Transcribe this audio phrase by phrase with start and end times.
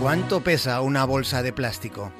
[0.00, 2.12] ¿Cuánto pesa una bolsa de plástico?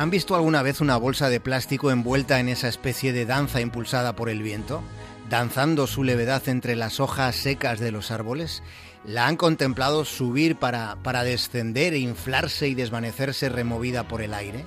[0.00, 4.16] ¿Han visto alguna vez una bolsa de plástico envuelta en esa especie de danza impulsada
[4.16, 4.82] por el viento?
[5.28, 8.62] Danzando su levedad entre las hojas secas de los árboles,
[9.04, 14.64] la han contemplado subir para, para descender, inflarse y desvanecerse removida por el aire.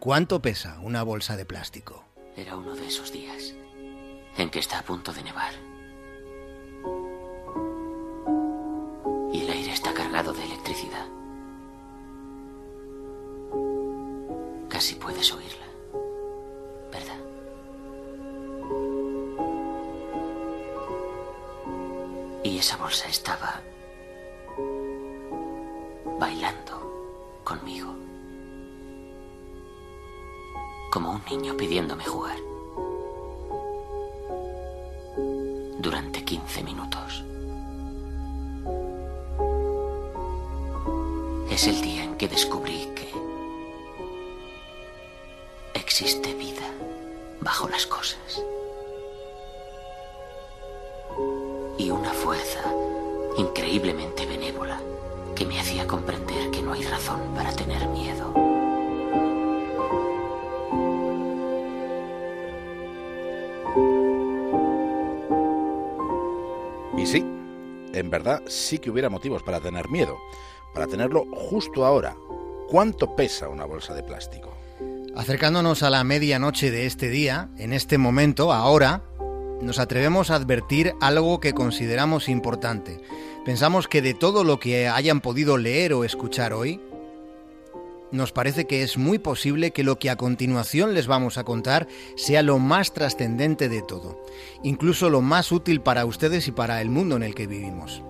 [0.00, 2.04] ¿Cuánto pesa una bolsa de plástico?
[2.36, 3.54] Era uno de esos días
[4.36, 5.52] en que está a punto de nevar.
[9.32, 11.06] Y el aire está cargado de electricidad.
[14.84, 15.66] Casi puedes oírla,
[16.92, 17.18] ¿verdad?
[22.42, 23.62] Y esa bolsa estaba
[26.20, 27.94] bailando conmigo.
[30.92, 32.36] Como un niño pidiéndome jugar.
[35.78, 37.24] Durante 15 minutos.
[41.50, 42.93] Es el día en que descubrí
[45.94, 46.68] existe vida
[47.40, 48.42] bajo las cosas.
[51.78, 52.64] Y una fuerza
[53.38, 54.80] increíblemente benévola
[55.36, 58.34] que me hacía comprender que no hay razón para tener miedo.
[66.98, 67.24] Y sí,
[67.92, 70.18] en verdad sí que hubiera motivos para tener miedo,
[70.72, 72.16] para tenerlo justo ahora.
[72.68, 74.53] ¿Cuánto pesa una bolsa de plástico?
[75.16, 79.04] Acercándonos a la medianoche de este día, en este momento, ahora,
[79.62, 83.00] nos atrevemos a advertir algo que consideramos importante.
[83.44, 86.80] Pensamos que de todo lo que hayan podido leer o escuchar hoy,
[88.10, 91.86] nos parece que es muy posible que lo que a continuación les vamos a contar
[92.16, 94.20] sea lo más trascendente de todo,
[94.64, 98.02] incluso lo más útil para ustedes y para el mundo en el que vivimos.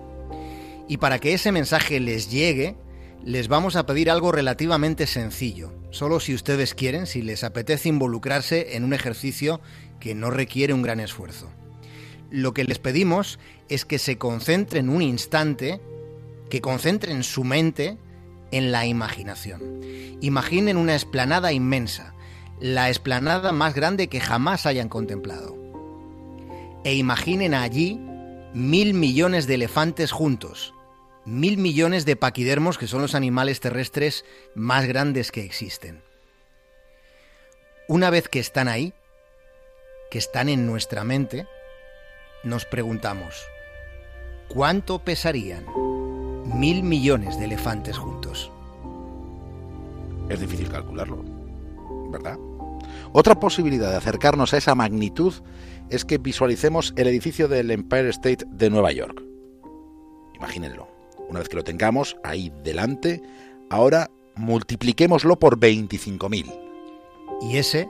[0.87, 2.77] Y para que ese mensaje les llegue,
[3.23, 8.75] les vamos a pedir algo relativamente sencillo, solo si ustedes quieren, si les apetece involucrarse
[8.75, 9.61] en un ejercicio
[10.01, 11.49] que no requiere un gran esfuerzo.
[12.29, 13.39] Lo que les pedimos
[13.69, 15.79] es que se concentren un instante,
[16.49, 17.97] que concentren su mente
[18.51, 19.61] en la imaginación.
[20.19, 22.13] Imaginen una esplanada inmensa,
[22.59, 25.55] la esplanada más grande que jamás hayan contemplado.
[26.83, 28.01] E imaginen allí
[28.53, 30.74] mil millones de elefantes juntos,
[31.25, 36.01] mil millones de paquidermos, que son los animales terrestres más grandes que existen.
[37.87, 38.93] Una vez que están ahí,
[40.09, 41.47] que están en nuestra mente,
[42.43, 43.43] nos preguntamos,
[44.47, 45.65] ¿cuánto pesarían
[46.45, 48.51] mil millones de elefantes juntos?
[50.29, 51.23] Es difícil calcularlo,
[52.09, 52.37] ¿verdad?
[53.13, 55.33] Otra posibilidad de acercarnos a esa magnitud
[55.89, 59.21] es que visualicemos el edificio del Empire State de Nueva York.
[60.35, 60.94] Imagínenlo.
[61.29, 63.21] Una vez que lo tengamos ahí delante,
[63.69, 66.59] ahora multipliquémoslo por 25.000.
[67.41, 67.89] Y ese,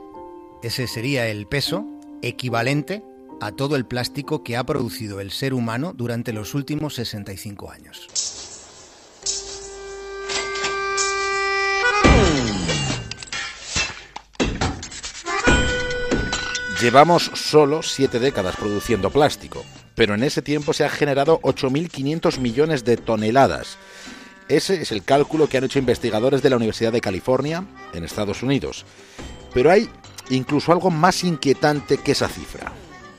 [0.62, 1.86] ese sería el peso
[2.22, 3.02] equivalente
[3.40, 8.08] a todo el plástico que ha producido el ser humano durante los últimos 65 años.
[16.80, 19.64] Llevamos solo siete décadas produciendo plástico,
[19.96, 23.78] pero en ese tiempo se han generado 8.500 millones de toneladas.
[24.48, 28.44] Ese es el cálculo que han hecho investigadores de la Universidad de California, en Estados
[28.44, 28.84] Unidos.
[29.52, 29.90] Pero hay
[30.30, 32.70] incluso algo más inquietante que esa cifra.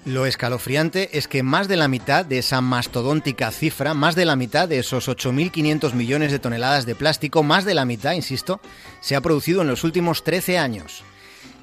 [0.05, 4.37] Lo escalofriante es que más de la mitad de esa mastodóntica cifra, más de la
[4.37, 8.61] mitad de esos 8.500 millones de toneladas de plástico, más de la mitad, insisto,
[9.01, 11.03] se ha producido en los últimos 13 años.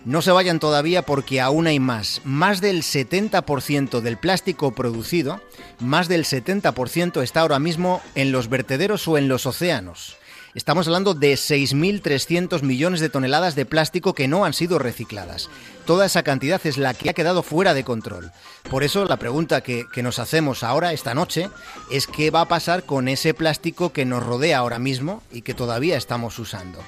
[0.05, 2.21] No se vayan todavía porque aún hay más.
[2.25, 5.41] Más del 70% del plástico producido,
[5.81, 10.19] más del 70% está ahora mismo en los vertederos o en los océanos.
[10.55, 15.49] Estamos hablando de 6.300 millones de toneladas de plástico que no han sido recicladas.
[15.87, 18.31] Toda esa cantidad es la que ha quedado fuera de control.
[18.71, 21.49] Por eso la pregunta que, que nos hacemos ahora, esta noche,
[21.91, 25.55] es qué va a pasar con ese plástico que nos rodea ahora mismo y que
[25.55, 26.79] todavía estamos usando.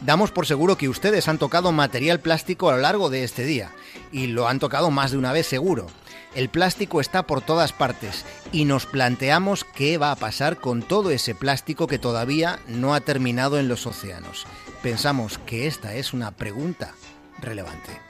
[0.00, 3.70] Damos por seguro que ustedes han tocado material plástico a lo largo de este día,
[4.12, 5.86] y lo han tocado más de una vez seguro.
[6.34, 11.10] El plástico está por todas partes y nos planteamos qué va a pasar con todo
[11.10, 14.46] ese plástico que todavía no ha terminado en los océanos.
[14.80, 16.94] Pensamos que esta es una pregunta
[17.40, 18.00] relevante.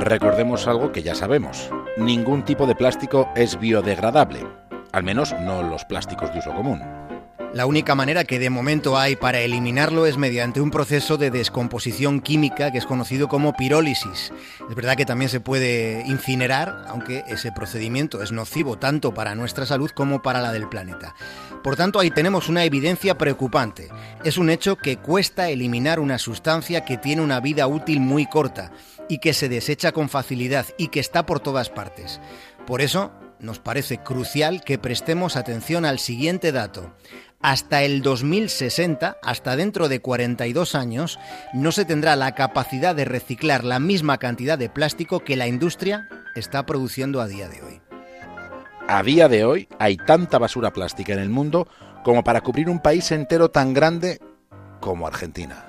[0.00, 1.70] Recordemos algo que ya sabemos.
[2.02, 4.44] Ningún tipo de plástico es biodegradable,
[4.90, 6.82] al menos no los plásticos de uso común.
[7.54, 12.22] La única manera que de momento hay para eliminarlo es mediante un proceso de descomposición
[12.22, 14.32] química que es conocido como pirólisis.
[14.70, 19.66] Es verdad que también se puede incinerar, aunque ese procedimiento es nocivo tanto para nuestra
[19.66, 21.14] salud como para la del planeta.
[21.62, 23.90] Por tanto, ahí tenemos una evidencia preocupante.
[24.24, 28.72] Es un hecho que cuesta eliminar una sustancia que tiene una vida útil muy corta
[29.10, 32.18] y que se desecha con facilidad y que está por todas partes.
[32.66, 36.94] Por eso, nos parece crucial que prestemos atención al siguiente dato
[37.42, 41.18] hasta el 2060, hasta dentro de 42 años,
[41.52, 46.08] no se tendrá la capacidad de reciclar la misma cantidad de plástico que la industria
[46.36, 47.80] está produciendo a día de hoy.
[48.88, 51.68] A día de hoy hay tanta basura plástica en el mundo
[52.04, 54.20] como para cubrir un país entero tan grande
[54.80, 55.64] como Argentina.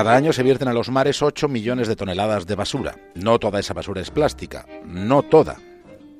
[0.00, 2.96] Cada año se vierten a los mares 8 millones de toneladas de basura.
[3.14, 5.58] No toda esa basura es plástica, no toda,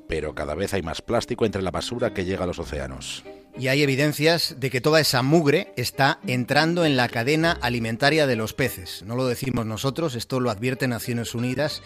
[0.07, 3.23] pero cada vez hay más plástico entre la basura que llega a los océanos.
[3.57, 8.35] Y hay evidencias de que toda esa mugre está entrando en la cadena alimentaria de
[8.35, 9.03] los peces.
[9.05, 11.81] No lo decimos nosotros, esto lo advierte Naciones Unidas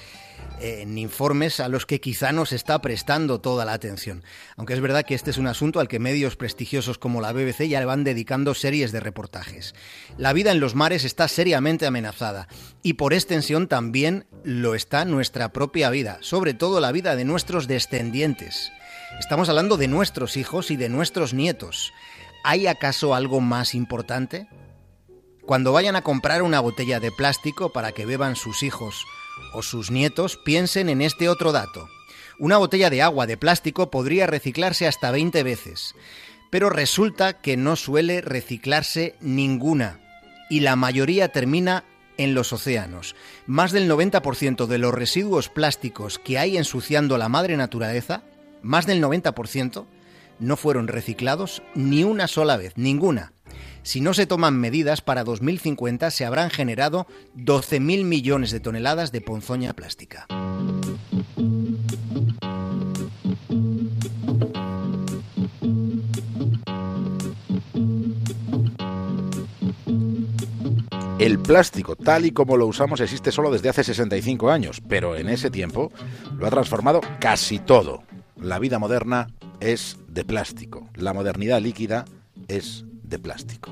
[0.62, 4.24] en informes a los que quizá no se está prestando toda la atención.
[4.56, 7.68] Aunque es verdad que este es un asunto al que medios prestigiosos como la BBC
[7.68, 9.76] ya le van dedicando series de reportajes.
[10.18, 12.48] La vida en los mares está seriamente amenazada
[12.84, 17.68] y por extensión también lo está nuestra propia vida, sobre todo la vida de nuestros
[17.68, 18.72] descendientes.
[19.20, 21.94] Estamos hablando de nuestros hijos y de nuestros nietos.
[22.44, 24.48] ¿Hay acaso algo más importante?
[25.46, 29.06] Cuando vayan a comprar una botella de plástico para que beban sus hijos
[29.54, 31.88] o sus nietos, piensen en este otro dato.
[32.40, 35.96] Una botella de agua de plástico podría reciclarse hasta 20 veces,
[36.50, 40.00] pero resulta que no suele reciclarse ninguna
[40.50, 41.86] y la mayoría termina
[42.18, 43.16] en los océanos.
[43.46, 48.24] Más del 90% de los residuos plásticos que hay ensuciando la madre naturaleza,
[48.66, 49.86] más del 90%,
[50.40, 53.32] no fueron reciclados ni una sola vez, ninguna.
[53.84, 57.08] Si no se toman medidas, para 2050 se habrán generado
[57.38, 60.26] 12.000 millones de toneladas de ponzoña plástica.
[71.20, 75.30] El plástico, tal y como lo usamos, existe solo desde hace 65 años, pero en
[75.30, 75.92] ese tiempo
[76.38, 78.04] lo ha transformado casi todo.
[78.42, 79.28] La vida moderna
[79.60, 82.06] es de plástico, la modernidad líquida
[82.48, 83.72] es de plástico.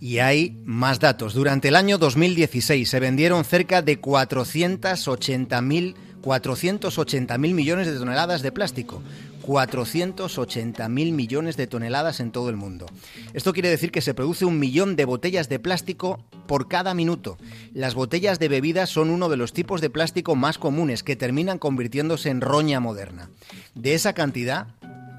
[0.00, 1.34] Y hay más datos.
[1.34, 9.02] Durante el año 2016 se vendieron cerca de 480.000 480 millones de toneladas de plástico.
[9.42, 12.86] 480.000 millones de toneladas en todo el mundo.
[13.34, 17.38] Esto quiere decir que se produce un millón de botellas de plástico por cada minuto.
[17.72, 21.58] Las botellas de bebidas son uno de los tipos de plástico más comunes que terminan
[21.58, 23.30] convirtiéndose en roña moderna.
[23.74, 24.68] De esa cantidad,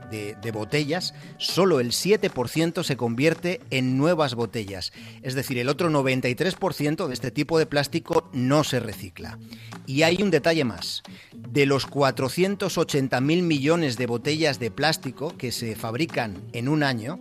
[0.09, 4.93] de, botellas, solo el 7% se convierte en nuevas botellas.
[5.21, 9.39] Es decir, el otro 93% de este tipo de plástico no se recicla.
[9.85, 11.03] Y hay un detalle más.
[11.33, 17.19] De los 480.000 millones de botellas de plástico que se fabrican en un año,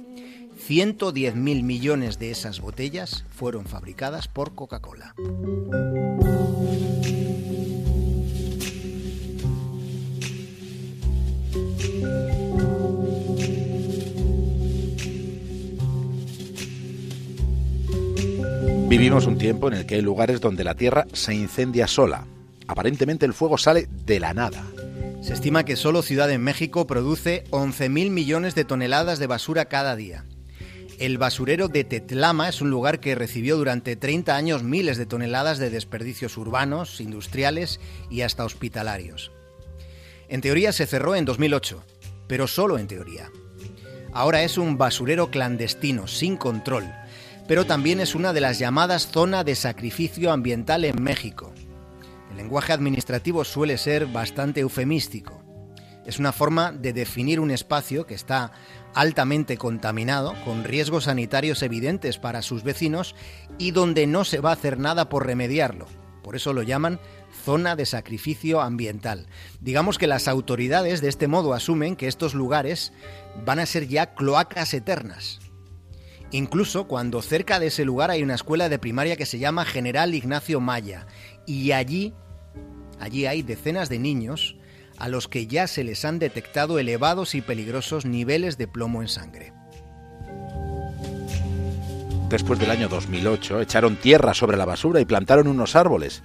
[0.69, 5.15] 110.000 millones de esas botellas fueron fabricadas por Coca-Cola.
[18.93, 22.27] Vivimos un tiempo en el que hay lugares donde la tierra se incendia sola.
[22.69, 24.63] Aparentemente el fuego sale de la nada.
[25.23, 29.97] Se estima que solo Ciudad de México produce 11.000 millones de toneladas de basura cada
[29.97, 30.27] día.
[30.99, 35.59] El basurero de Tetlama es un lugar que recibió durante 30 años miles de toneladas
[35.59, 37.81] de desperdicios urbanos, industriales
[38.11, 39.33] y hasta hospitalarios.
[40.29, 41.83] En teoría se cerró en 2008,
[42.27, 43.31] pero solo en teoría.
[44.13, 46.85] Ahora es un basurero clandestino, sin control,
[47.53, 51.53] pero también es una de las llamadas zona de sacrificio ambiental en México.
[52.31, 55.43] El lenguaje administrativo suele ser bastante eufemístico.
[56.07, 58.53] Es una forma de definir un espacio que está
[58.95, 63.15] altamente contaminado, con riesgos sanitarios evidentes para sus vecinos
[63.59, 65.89] y donde no se va a hacer nada por remediarlo.
[66.23, 67.01] Por eso lo llaman
[67.45, 69.27] zona de sacrificio ambiental.
[69.61, 72.95] Digamos que las autoridades de este modo asumen que estos lugares
[73.45, 75.42] van a ser ya cloacas eternas.
[76.33, 80.15] Incluso cuando cerca de ese lugar hay una escuela de primaria que se llama General
[80.15, 81.07] Ignacio Maya
[81.47, 82.15] y allí
[82.99, 84.57] allí hay decenas de niños
[84.97, 89.09] a los que ya se les han detectado elevados y peligrosos niveles de plomo en
[89.09, 89.53] sangre.
[92.31, 96.23] Después del año 2008 echaron tierra sobre la basura y plantaron unos árboles,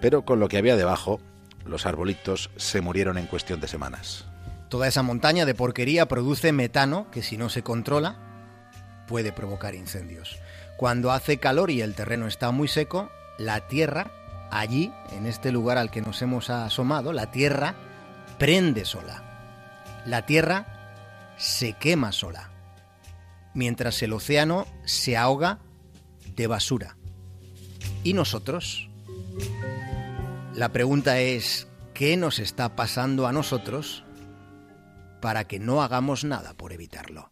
[0.00, 1.20] pero con lo que había debajo,
[1.66, 4.26] los arbolitos se murieron en cuestión de semanas.
[4.68, 8.31] Toda esa montaña de porquería produce metano que si no se controla
[9.06, 10.38] puede provocar incendios.
[10.76, 14.10] Cuando hace calor y el terreno está muy seco, la tierra,
[14.50, 17.74] allí, en este lugar al que nos hemos asomado, la tierra
[18.38, 19.22] prende sola.
[20.04, 20.66] La Tierra
[21.36, 22.50] se quema sola,
[23.54, 25.60] mientras el océano se ahoga
[26.34, 26.96] de basura.
[28.02, 28.88] ¿Y nosotros?
[30.54, 34.02] La pregunta es, ¿qué nos está pasando a nosotros
[35.20, 37.31] para que no hagamos nada por evitarlo?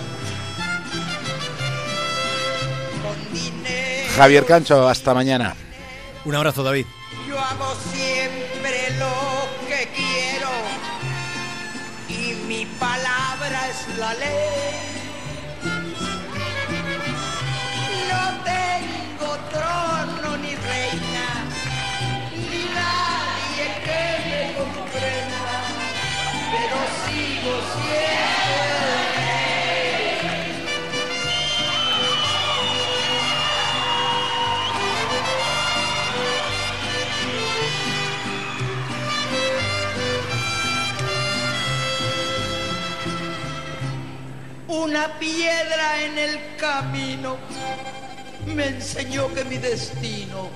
[4.21, 5.55] Javier Cancho, hasta mañana.
[6.25, 6.85] Un abrazo, David.
[7.27, 10.51] Yo hago siempre lo que quiero
[12.07, 14.77] y mi palabra es la ley.
[18.11, 21.27] No tengo trono ni reina,
[22.35, 25.63] ni nadie que me comprenda,
[26.51, 28.20] pero sigo siendo
[45.09, 47.37] Piedra en el camino
[48.45, 50.49] me enseñó que mi destino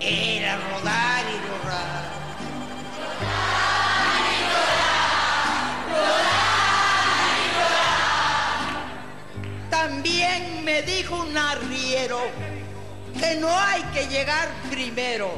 [0.00, 2.04] era rodar y rodar.
[9.70, 12.20] También me dijo un arriero
[13.18, 15.32] que no hay que llegar primero,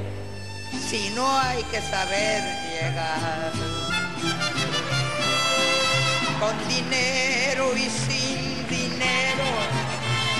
[0.90, 3.52] sino hay que saber llegar
[6.38, 8.15] con dinero y sin